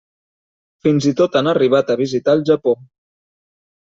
Fins 0.85 1.07
i 1.11 1.11
tot 1.19 1.37
han 1.39 1.49
arribat 1.51 1.91
a 1.91 1.97
visitar 1.99 2.35
el 2.39 2.41
Japó. 2.51 2.73